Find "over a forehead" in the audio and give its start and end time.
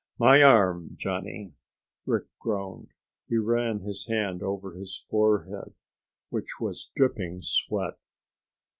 4.41-5.75